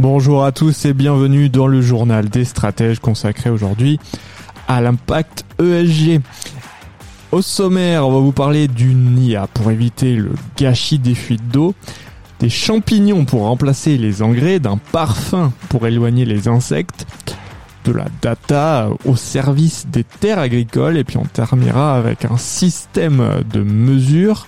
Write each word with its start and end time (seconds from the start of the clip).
Bonjour 0.00 0.46
à 0.46 0.50
tous 0.50 0.86
et 0.86 0.94
bienvenue 0.94 1.50
dans 1.50 1.66
le 1.66 1.82
journal 1.82 2.30
des 2.30 2.46
stratèges 2.46 3.00
consacré 3.00 3.50
aujourd'hui 3.50 4.00
à 4.66 4.80
l'impact 4.80 5.44
ESG. 5.60 6.22
Au 7.32 7.42
sommaire, 7.42 8.08
on 8.08 8.10
va 8.10 8.18
vous 8.20 8.32
parler 8.32 8.66
d'une 8.66 9.18
IA 9.22 9.46
pour 9.46 9.70
éviter 9.70 10.16
le 10.16 10.30
gâchis 10.56 10.98
des 10.98 11.14
fuites 11.14 11.46
d'eau, 11.48 11.74
des 12.38 12.48
champignons 12.48 13.26
pour 13.26 13.42
remplacer 13.42 13.98
les 13.98 14.22
engrais, 14.22 14.58
d'un 14.58 14.78
parfum 14.78 15.52
pour 15.68 15.86
éloigner 15.86 16.24
les 16.24 16.48
insectes, 16.48 17.06
de 17.84 17.92
la 17.92 18.06
data 18.22 18.88
au 19.04 19.16
service 19.16 19.86
des 19.86 20.04
terres 20.04 20.38
agricoles 20.38 20.96
et 20.96 21.04
puis 21.04 21.18
on 21.18 21.26
terminera 21.26 21.94
avec 21.94 22.24
un 22.24 22.38
système 22.38 23.42
de 23.52 23.60
mesure 23.60 24.46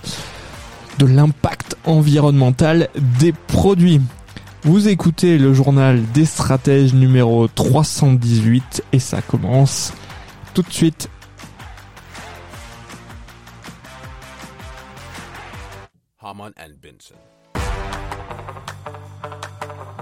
de 0.97 1.05
l'impact 1.05 1.77
environnemental 1.85 2.89
des 3.19 3.33
produits. 3.33 4.01
Vous 4.65 4.87
écoutez 4.87 5.37
le 5.37 5.53
journal 5.53 6.01
des 6.13 6.23
stratèges 6.23 6.93
numéro 6.93 7.49
318 7.49 8.85
et 8.93 8.99
ça 8.99 9.21
commence 9.21 9.91
tout 10.53 10.61
de 10.61 10.71
suite. 10.71 11.09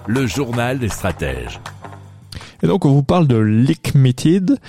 Le 0.05 0.27
journal 0.27 0.77
des 0.77 0.89
stratèges. 0.89 1.59
Et 2.61 2.67
donc 2.67 2.85
on 2.85 2.91
vous 2.91 3.01
parle 3.01 3.27
de 3.27 3.37
leak 3.37 3.95
meted. 3.95 4.59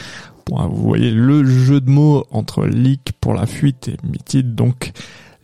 Bon, 0.47 0.69
vous 0.69 0.83
voyez 0.83 1.11
le 1.11 1.45
jeu 1.45 1.83
de 1.83 1.91
mots 1.91 2.25
entre 2.31 2.65
leak 2.65 3.13
pour 3.21 3.35
la 3.35 3.45
fuite 3.45 3.89
et 3.89 3.97
meted, 4.11 4.55
donc 4.55 4.93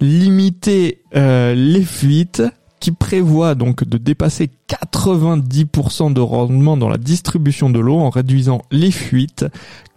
limiter 0.00 1.02
euh, 1.14 1.54
les 1.54 1.82
fuites 1.82 2.42
qui 2.80 2.92
prévoit 2.92 3.54
donc 3.54 3.84
de 3.84 3.98
dépasser 3.98 4.50
90% 4.68 6.12
de 6.12 6.20
rendement 6.20 6.76
dans 6.76 6.88
la 6.88 6.98
distribution 6.98 7.70
de 7.70 7.80
l'eau 7.80 7.98
en 7.98 8.10
réduisant 8.10 8.62
les 8.70 8.90
fuites 8.90 9.46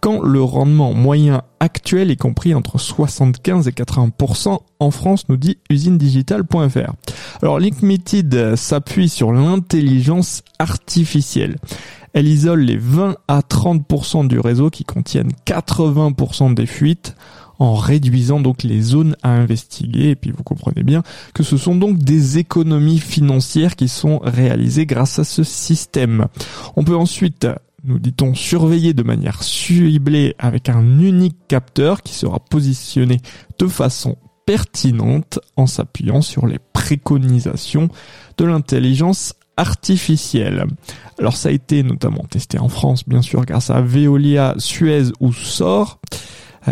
quand 0.00 0.20
le 0.20 0.42
rendement 0.42 0.92
moyen 0.92 1.42
actuel 1.60 2.10
est 2.10 2.16
compris 2.16 2.54
entre 2.54 2.78
75 2.78 3.68
et 3.68 3.70
80% 3.70 4.58
en 4.80 4.90
France, 4.90 5.28
nous 5.28 5.36
dit 5.36 5.58
usinedigitale.fr. 5.70 6.92
Alors 7.40 7.60
Linkmeted 7.60 8.56
s'appuie 8.56 9.08
sur 9.08 9.32
l'intelligence 9.32 10.42
artificielle. 10.58 11.58
Elle 12.14 12.26
isole 12.26 12.60
les 12.60 12.76
20 12.76 13.16
à 13.28 13.40
30% 13.40 14.26
du 14.26 14.38
réseau 14.38 14.70
qui 14.70 14.84
contiennent 14.84 15.32
80% 15.46 16.52
des 16.52 16.66
fuites 16.66 17.14
en 17.58 17.74
réduisant 17.74 18.40
donc 18.40 18.62
les 18.62 18.80
zones 18.80 19.16
à 19.22 19.30
investiguer. 19.30 20.10
Et 20.10 20.16
puis 20.16 20.30
vous 20.30 20.42
comprenez 20.42 20.82
bien 20.82 21.02
que 21.34 21.42
ce 21.42 21.56
sont 21.56 21.74
donc 21.74 21.98
des 21.98 22.38
économies 22.38 22.98
financières 22.98 23.76
qui 23.76 23.88
sont 23.88 24.18
réalisées 24.22 24.86
grâce 24.86 25.18
à 25.18 25.24
ce 25.24 25.42
système. 25.42 26.26
On 26.76 26.84
peut 26.84 26.96
ensuite 26.96 27.46
nous 27.84 27.98
dit-on, 27.98 28.34
surveiller 28.34 28.94
de 28.94 29.02
manière 29.02 29.42
ciblée 29.42 30.36
avec 30.38 30.68
un 30.68 31.00
unique 31.00 31.48
capteur 31.48 32.02
qui 32.02 32.14
sera 32.14 32.38
positionné 32.38 33.20
de 33.58 33.66
façon 33.66 34.16
pertinente 34.46 35.40
en 35.56 35.66
s'appuyant 35.66 36.22
sur 36.22 36.46
les 36.46 36.58
préconisations 36.72 37.88
de 38.38 38.44
l'intelligence 38.44 39.34
artificielle. 39.56 40.66
Alors 41.18 41.36
ça 41.36 41.48
a 41.48 41.52
été 41.52 41.82
notamment 41.82 42.24
testé 42.28 42.58
en 42.58 42.68
France, 42.68 43.08
bien 43.08 43.22
sûr, 43.22 43.44
grâce 43.44 43.70
à 43.70 43.80
Veolia, 43.80 44.54
Suez 44.58 45.12
ou 45.20 45.32
SOR. 45.32 45.98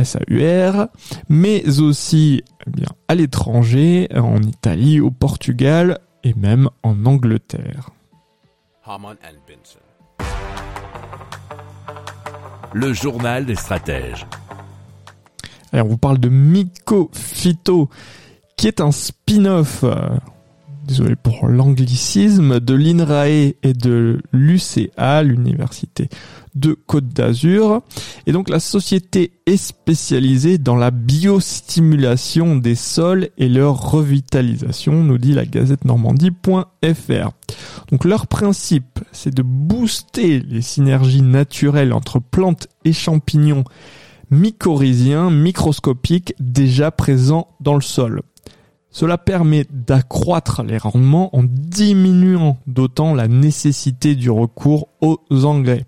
SAUR, 0.05 0.89
mais 1.28 1.81
aussi 1.81 2.43
eh 2.67 2.71
bien, 2.71 2.89
à 3.09 3.15
l'étranger, 3.15 4.09
en 4.15 4.41
Italie, 4.43 5.01
au 5.01 5.11
Portugal 5.11 5.99
et 6.25 6.34
même 6.34 6.69
en 6.83 7.05
Angleterre. 7.06 7.91
Le 12.73 12.93
journal 12.93 13.47
des 13.47 13.55
stratèges. 13.55 14.27
Alors, 15.73 15.87
on 15.87 15.91
vous 15.91 15.99
parle 15.99 16.19
de 16.19 16.29
Mycophyto, 16.29 17.89
qui 18.56 18.67
est 18.67 18.81
un 18.81 18.91
spin-off, 18.91 19.84
euh, 19.84 19.97
désolé 20.91 21.15
pour 21.15 21.47
l'anglicisme, 21.47 22.59
de 22.59 22.75
l'INRAE 22.75 23.28
et 23.62 23.73
de 23.75 24.21
l'UCA, 24.33 25.23
l'université 25.23 26.09
de 26.56 26.73
Côte 26.75 27.09
d'Azur. 27.09 27.83
Et 28.27 28.33
donc 28.33 28.49
la 28.49 28.59
société 28.59 29.31
est 29.47 29.56
spécialisée 29.56 30.59
dans 30.59 30.75
la 30.75 30.91
biostimulation 30.91 32.56
des 32.56 32.75
sols 32.75 33.29
et 33.39 33.49
leur 33.49 33.93
revitalisation, 33.93 35.05
nous 35.05 35.17
dit 35.17 35.33
la 35.33 35.47
gazette 35.47 35.84
normandie.fr. 35.84 37.31
Donc 37.93 38.05
leur 38.05 38.27
principe, 38.27 38.99
c'est 39.12 39.33
de 39.33 39.43
booster 39.43 40.41
les 40.41 40.62
synergies 40.62 41.23
naturelles 41.23 41.93
entre 41.93 42.19
plantes 42.19 42.67
et 42.84 42.93
champignons 42.93 43.62
mycorhiziens 44.33 45.31
microscopiques 45.31 46.34
déjà 46.41 46.91
présents 46.91 47.49
dans 47.61 47.75
le 47.75 47.81
sol. 47.81 48.23
Cela 48.91 49.19
permet 49.19 49.67
d'accroître 49.71 50.62
les 50.62 50.78
rendements 50.78 51.34
en 51.37 51.45
diminuant 51.45 52.59
d'autant 52.67 53.15
la 53.15 53.28
nécessité 53.28 54.17
du 54.17 54.31
recours 54.31 54.89
aux 55.01 55.45
engrais. 55.45 55.87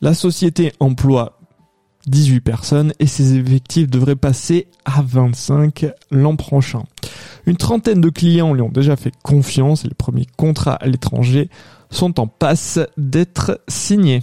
La 0.00 0.14
société 0.14 0.72
emploie 0.80 1.38
18 2.06 2.40
personnes 2.40 2.92
et 2.98 3.06
ses 3.06 3.34
effectifs 3.34 3.88
devraient 3.88 4.16
passer 4.16 4.68
à 4.84 5.02
25 5.02 5.86
l'an 6.10 6.36
prochain. 6.36 6.84
Une 7.46 7.56
trentaine 7.56 8.00
de 8.00 8.08
clients 8.08 8.54
lui 8.54 8.62
ont 8.62 8.70
déjà 8.70 8.96
fait 8.96 9.12
confiance 9.22 9.84
et 9.84 9.88
les 9.88 9.94
premiers 9.94 10.26
contrats 10.36 10.74
à 10.74 10.86
l'étranger 10.86 11.50
sont 11.90 12.20
en 12.20 12.26
passe 12.26 12.78
d'être 12.96 13.60
signés. 13.68 14.22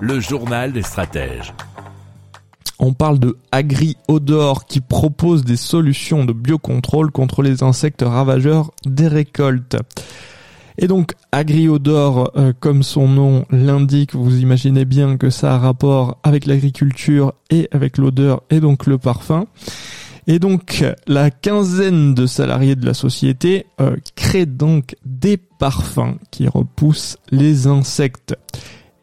Le 0.00 0.20
journal 0.20 0.72
des 0.72 0.82
stratèges. 0.82 1.52
On 2.78 2.92
parle 2.92 3.18
de 3.18 3.36
AgriOdor 3.50 4.66
qui 4.66 4.80
propose 4.80 5.44
des 5.44 5.56
solutions 5.56 6.24
de 6.24 6.32
biocontrôle 6.32 7.10
contre 7.10 7.42
les 7.42 7.64
insectes 7.64 8.04
ravageurs 8.06 8.70
des 8.86 9.08
récoltes. 9.08 9.76
Et 10.78 10.86
donc 10.86 11.14
Agriodor, 11.32 12.30
euh, 12.36 12.52
comme 12.60 12.84
son 12.84 13.08
nom 13.08 13.44
l'indique, 13.50 14.14
vous 14.14 14.38
imaginez 14.38 14.84
bien 14.84 15.16
que 15.16 15.30
ça 15.30 15.54
a 15.54 15.58
rapport 15.58 16.18
avec 16.22 16.46
l'agriculture 16.46 17.34
et 17.50 17.68
avec 17.72 17.98
l'odeur 17.98 18.42
et 18.50 18.60
donc 18.60 18.86
le 18.86 18.98
parfum. 18.98 19.46
Et 20.28 20.38
donc 20.38 20.84
la 21.08 21.32
quinzaine 21.32 22.14
de 22.14 22.26
salariés 22.26 22.76
de 22.76 22.86
la 22.86 22.94
société 22.94 23.66
euh, 23.80 23.96
crée 24.14 24.46
donc 24.46 24.94
des 25.04 25.36
parfums 25.36 26.18
qui 26.30 26.46
repoussent 26.46 27.18
les 27.32 27.66
insectes. 27.66 28.36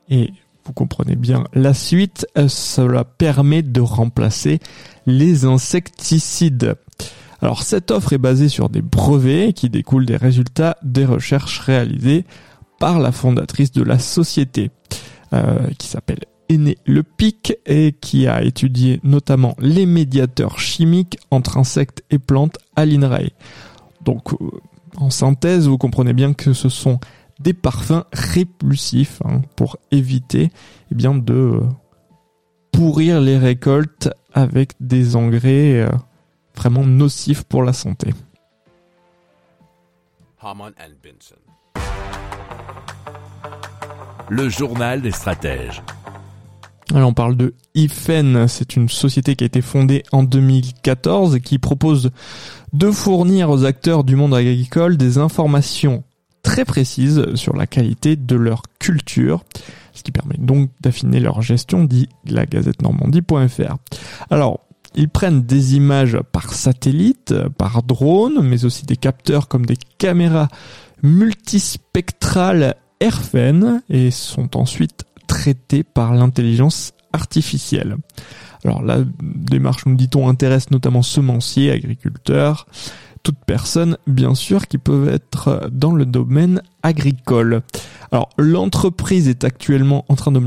Et 0.09 0.31
vous 0.65 0.73
comprenez 0.73 1.15
bien 1.15 1.44
la 1.53 1.73
suite, 1.73 2.27
euh, 2.38 2.47
cela 2.47 3.03
permet 3.03 3.62
de 3.62 3.81
remplacer 3.81 4.59
les 5.06 5.45
insecticides. 5.45 6.75
Alors 7.41 7.63
cette 7.63 7.91
offre 7.91 8.13
est 8.13 8.17
basée 8.17 8.50
sur 8.50 8.69
des 8.69 8.81
brevets 8.81 9.53
qui 9.53 9.69
découlent 9.69 10.06
des 10.06 10.17
résultats 10.17 10.77
des 10.81 11.06
recherches 11.06 11.59
réalisées 11.59 12.25
par 12.79 13.00
la 13.00 13.12
fondatrice 13.12 13.71
de 13.71 13.83
la 13.83 14.00
société, 14.00 14.71
euh, 15.33 15.67
qui 15.77 15.88
s'appelle 15.88 16.21
est 16.50 16.57
né 16.57 16.77
le 16.85 17.01
PIC 17.03 17.57
et 17.65 17.94
qui 18.00 18.27
a 18.27 18.44
étudié 18.44 19.00
notamment 19.03 19.56
les 19.59 19.85
médiateurs 19.85 20.59
chimiques 20.59 21.17
entre 21.31 21.57
insectes 21.57 22.03
et 22.12 22.19
plantes 22.19 22.57
à 22.75 22.85
l'INRAE. 22.85 23.31
Donc, 24.03 24.33
euh, 24.33 24.51
en 24.97 25.09
synthèse, 25.09 25.67
vous 25.67 25.77
comprenez 25.77 26.13
bien 26.13 26.33
que 26.33 26.53
ce 26.53 26.69
sont 26.69 27.00
des 27.40 27.54
parfums 27.54 28.06
répulsifs 28.14 29.22
hein, 29.26 29.42
pour 29.56 29.78
éviter 29.92 30.52
eh 30.92 30.96
bien, 30.96 31.16
de 31.16 31.34
euh, 31.34 31.62
pourrir 32.72 33.22
les 33.22 33.38
récoltes 33.38 34.10
avec 34.34 34.74
des 34.80 35.16
engrais 35.16 35.82
euh, 35.82 35.90
vraiment 36.56 36.86
nocifs 36.86 37.44
pour 37.44 37.64
la 37.64 37.74
santé. 37.74 38.14
Le 44.30 44.50
journal 44.50 45.02
des 45.02 45.12
stratèges. 45.12 45.82
Alors 46.94 47.10
on 47.10 47.14
parle 47.14 47.36
de 47.36 47.56
IFEN, 47.74 48.48
c'est 48.48 48.76
une 48.76 48.90
société 48.90 49.36
qui 49.36 49.44
a 49.44 49.48
été 49.48 49.62
fondée 49.62 50.04
en 50.12 50.24
2014 50.24 51.36
et 51.36 51.42
qui 51.42 51.58
propose 51.58 52.12
de 52.74 52.92
fournir 52.92 53.50
aux 53.50 53.66
acteurs 53.66 54.04
du 54.04 54.16
monde 54.16 54.36
agricole 54.36 54.96
des 54.96 55.18
informations 55.18 56.04
très 56.45 56.63
précises 56.63 57.33
sur 57.33 57.56
la 57.56 57.65
qualité 57.65 58.15
de 58.15 58.36
leur 58.36 58.62
culture, 58.80 59.44
ce 59.94 60.03
qui 60.03 60.12
permet 60.12 60.38
donc 60.38 60.69
d'affiner 60.80 61.19
leur 61.19 61.42
gestion, 61.42 61.83
dit 61.83 62.07
la 62.24 62.45
gazette 62.45 62.83
normandie.fr. 62.83 63.75
Alors, 64.30 64.62
ils 64.94 65.09
prennent 65.09 65.42
des 65.42 65.75
images 65.75 66.19
par 66.31 66.53
satellite, 66.53 67.33
par 67.57 67.81
drone, 67.81 68.47
mais 68.47 68.63
aussi 68.63 68.86
des 68.86 68.95
capteurs 68.95 69.47
comme 69.47 69.65
des 69.65 69.75
caméras 69.97 70.47
multispectrales 71.01 72.75
AirFen 73.00 73.81
et 73.89 74.12
sont 74.12 74.56
ensuite 74.56 75.03
traités 75.27 75.83
par 75.83 76.13
l'intelligence 76.13 76.94
artificielle. 77.12 77.98
Alors 78.63 78.83
la 78.83 79.00
démarche, 79.21 79.86
nous 79.88 79.95
dit-on, 79.95 80.30
intéresse 80.30 80.69
notamment 80.69 81.01
semenciers, 81.01 81.71
agriculteurs, 81.71 82.68
toutes 83.25 83.44
personnes, 83.44 83.98
bien 84.06 84.36
sûr, 84.36 84.68
qui 84.68 84.77
peuvent 84.77 85.10
être 85.10 85.68
dans 85.72 85.92
le 85.92 86.06
domaine 86.06 86.62
agricole. 86.83 87.63
Alors 88.12 88.30
l'entreprise 88.38 89.27
est 89.27 89.44
actuellement 89.44 90.06
en 90.10 90.16
train 90.16 90.31
de 90.31 90.42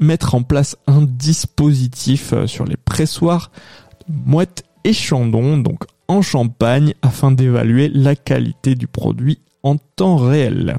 mettre 0.00 0.34
en 0.34 0.42
place 0.42 0.76
un 0.86 1.02
dispositif 1.02 2.32
sur 2.46 2.64
les 2.64 2.78
pressoirs 2.78 3.50
mouettes 4.08 4.64
et 4.84 4.94
chandons, 4.94 5.58
donc 5.58 5.84
en 6.08 6.22
Champagne, 6.22 6.94
afin 7.02 7.32
d'évaluer 7.32 7.90
la 7.92 8.16
qualité 8.16 8.76
du 8.76 8.86
produit 8.86 9.40
en 9.62 9.76
temps 9.76 10.16
réel. 10.16 10.78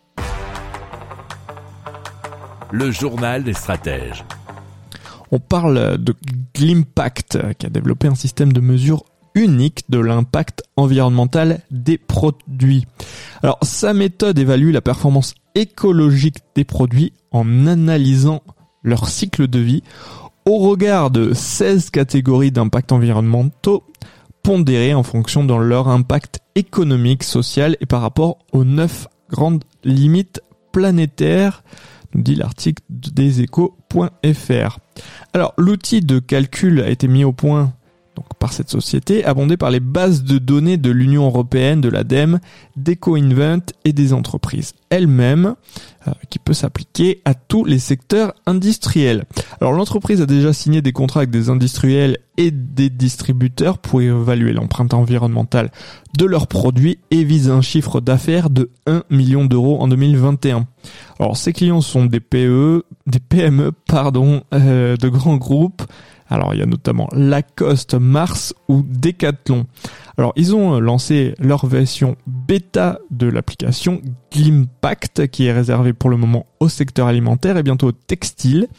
Le 2.73 2.89
journal 2.89 3.43
des 3.43 3.53
stratèges. 3.53 4.23
On 5.31 5.39
parle 5.39 5.97
de 5.97 6.15
Glimpact, 6.55 7.37
qui 7.57 7.65
a 7.65 7.69
développé 7.69 8.07
un 8.07 8.15
système 8.15 8.53
de 8.53 8.61
mesure 8.61 9.03
unique 9.35 9.83
de 9.89 9.99
l'impact 9.99 10.63
environnemental 10.77 11.59
des 11.69 11.97
produits. 11.97 12.85
Alors, 13.43 13.57
sa 13.61 13.93
méthode 13.93 14.39
évalue 14.39 14.71
la 14.71 14.81
performance 14.81 15.35
écologique 15.53 16.37
des 16.55 16.63
produits 16.63 17.11
en 17.31 17.67
analysant 17.67 18.41
leur 18.83 19.09
cycle 19.09 19.47
de 19.47 19.59
vie 19.59 19.83
au 20.45 20.57
regard 20.59 21.11
de 21.11 21.33
16 21.33 21.89
catégories 21.89 22.51
d'impact 22.51 22.93
environnementaux 22.93 23.83
pondérés 24.43 24.93
en 24.93 25.03
fonction 25.03 25.43
de 25.43 25.53
leur 25.53 25.89
impact 25.89 26.39
économique, 26.55 27.23
social 27.23 27.75
et 27.81 27.85
par 27.85 28.01
rapport 28.01 28.39
aux 28.53 28.63
9 28.63 29.07
grandes 29.29 29.63
limites 29.83 30.41
planétaires 30.71 31.63
nous 32.13 32.21
dit 32.21 32.35
l'article 32.35 32.83
des 32.89 33.41
échos.fr. 33.41 34.77
Alors, 35.33 35.53
l'outil 35.57 36.01
de 36.01 36.19
calcul 36.19 36.81
a 36.81 36.89
été 36.89 37.07
mis 37.07 37.23
au 37.23 37.31
point 37.31 37.73
par 38.39 38.53
cette 38.53 38.69
société, 38.69 39.23
abondé 39.25 39.57
par 39.57 39.71
les 39.71 39.79
bases 39.79 40.23
de 40.23 40.37
données 40.37 40.77
de 40.77 40.91
l'Union 40.91 41.25
européenne, 41.25 41.81
de 41.81 41.89
l'ADEME, 41.89 42.39
d'EcoInvent 42.75 43.61
et 43.85 43.93
des 43.93 44.13
entreprises 44.13 44.73
elles-mêmes, 44.89 45.55
euh, 46.07 46.11
qui 46.29 46.39
peut 46.39 46.53
s'appliquer 46.53 47.21
à 47.25 47.33
tous 47.33 47.63
les 47.63 47.79
secteurs 47.79 48.33
industriels. 48.45 49.25
Alors 49.59 49.73
l'entreprise 49.73 50.21
a 50.21 50.25
déjà 50.25 50.53
signé 50.53 50.81
des 50.81 50.91
contrats 50.91 51.21
avec 51.21 51.29
des 51.29 51.49
industriels 51.49 52.17
et 52.37 52.49
des 52.51 52.89
distributeurs 52.89 53.77
pour 53.77 54.01
évaluer 54.01 54.53
l'empreinte 54.53 54.93
environnementale 54.93 55.71
de 56.17 56.25
leurs 56.25 56.47
produits 56.47 56.97
et 57.11 57.23
vise 57.23 57.49
un 57.49 57.61
chiffre 57.61 58.01
d'affaires 58.01 58.49
de 58.49 58.71
1 58.87 59.03
million 59.09 59.45
d'euros 59.45 59.79
en 59.79 59.87
2021. 59.87 60.65
Alors 61.19 61.37
ces 61.37 61.53
clients 61.53 61.81
sont 61.81 62.05
des 62.05 62.19
PE, 62.19 62.83
des 63.05 63.19
PME, 63.19 63.71
pardon, 63.87 64.43
euh, 64.53 64.97
de 64.97 65.07
grands 65.07 65.37
groupes 65.37 65.83
alors 66.31 66.53
il 66.53 66.59
y 66.59 66.63
a 66.63 66.65
notamment 66.65 67.09
Lacoste, 67.11 67.93
Mars 67.93 68.55
ou 68.69 68.83
Decathlon. 68.83 69.65
Alors 70.17 70.31
ils 70.37 70.55
ont 70.55 70.79
lancé 70.79 71.35
leur 71.39 71.65
version 71.65 72.15
bêta 72.25 72.99
de 73.11 73.27
l'application 73.27 74.01
Glimpact 74.31 75.27
qui 75.27 75.45
est 75.45 75.51
réservée 75.51 75.93
pour 75.93 76.09
le 76.09 76.17
moment 76.17 76.45
au 76.59 76.69
secteur 76.69 77.07
alimentaire 77.07 77.57
et 77.57 77.63
bientôt 77.63 77.87
au 77.87 77.91
textile. 77.91 78.69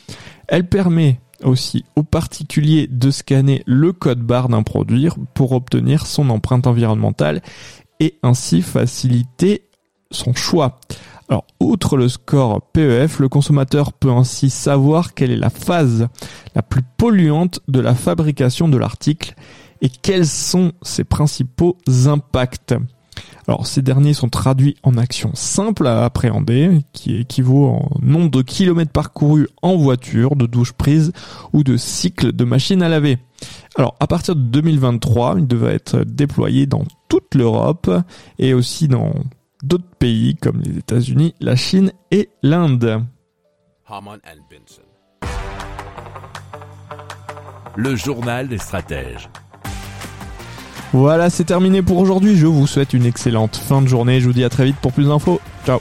Elle 0.49 0.66
permet 0.66 1.20
aussi 1.44 1.84
aux 1.94 2.04
particuliers 2.04 2.87
de 2.90 3.10
scanner 3.10 3.62
le 3.66 3.93
code 3.93 4.20
barre 4.20 4.48
d'un 4.48 4.62
produit 4.62 5.08
pour 5.34 5.52
obtenir 5.52 6.06
son 6.06 6.31
empreinte 6.31 6.66
environnementale 6.66 7.43
et 8.00 8.19
ainsi 8.22 8.62
faciliter 8.62 9.69
son 10.10 10.34
choix. 10.34 10.81
Alors, 11.32 11.46
outre 11.61 11.96
le 11.96 12.11
score 12.11 12.61
PEF, 12.75 13.19
le 13.19 13.31
consommateur 13.31 13.94
peut 13.94 14.11
ainsi 14.11 14.50
savoir 14.50 15.14
quelle 15.14 15.31
est 15.31 15.37
la 15.38 15.49
phase 15.49 16.08
la 16.55 16.61
plus 16.61 16.82
polluante 16.99 17.61
de 17.69 17.81
la 17.81 17.94
fabrication 17.94 18.69
de 18.69 18.76
l'article 18.76 19.34
et 19.81 19.88
quels 19.88 20.26
sont 20.26 20.73
ses 20.82 21.05
principaux 21.05 21.79
impacts. 22.05 22.75
Alors, 23.49 23.67
ces 23.67 23.81
derniers 23.81 24.12
sont 24.12 24.29
traduits 24.29 24.76
en 24.82 24.99
actions 24.99 25.31
simples 25.32 25.87
à 25.87 26.05
appréhender, 26.05 26.82
qui 26.93 27.17
équivaut 27.17 27.65
en 27.65 27.89
nombre 28.03 28.31
de 28.31 28.43
kilomètres 28.43 28.93
parcourus 28.93 29.48
en 29.62 29.79
voiture, 29.79 30.36
de 30.36 30.44
douche 30.44 30.72
prise 30.72 31.12
ou 31.55 31.65
de 31.65 31.79
cycle 31.79 32.32
de 32.32 32.44
machine 32.44 32.82
à 32.82 32.91
laver. 32.91 33.17
Alors, 33.77 33.96
à 34.01 34.06
partir 34.06 34.36
de 34.36 34.43
2023, 34.43 35.36
il 35.39 35.46
devrait 35.46 35.77
être 35.77 36.05
déployé 36.05 36.67
dans 36.67 36.84
toute 37.08 37.34
l'Europe 37.34 37.91
et 38.39 38.53
aussi 38.53 38.86
dans 38.86 39.15
d'autres 39.62 39.84
pays 39.98 40.36
comme 40.36 40.60
les 40.60 40.78
États-Unis, 40.78 41.34
la 41.40 41.56
Chine 41.56 41.92
et 42.10 42.28
l'Inde. 42.42 43.04
Le 47.76 47.96
journal 47.96 48.48
des 48.48 48.58
stratèges. 48.58 49.28
Voilà, 50.92 51.31
c'est 51.31 51.44
terminé 51.44 51.82
pour 51.82 51.98
aujourd'hui. 51.98 52.36
Je 52.36 52.46
vous 52.46 52.66
souhaite 52.66 52.92
une 52.92 53.06
excellente 53.06 53.56
fin 53.56 53.81
de 53.81 53.86
journée. 53.86 54.20
Je 54.20 54.26
vous 54.26 54.34
dis 54.34 54.44
à 54.44 54.50
très 54.50 54.66
vite 54.66 54.76
pour 54.76 54.92
plus 54.92 55.06
d'infos. 55.06 55.40
Ciao. 55.64 55.81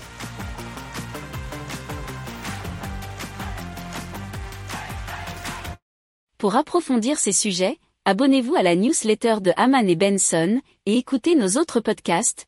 Pour 6.38 6.56
approfondir 6.56 7.20
ces 7.20 7.34
sujets, 7.34 7.78
abonnez-vous 8.06 8.56
à 8.56 8.64
la 8.64 8.76
newsletter 8.76 9.36
de 9.42 9.52
Haman 9.58 9.88
et 9.88 9.96
Benson 9.96 10.62
et 10.86 10.98
écoutez 10.98 11.36
nos 11.36 11.60
autres 11.60 11.82
podcasts 11.82 12.48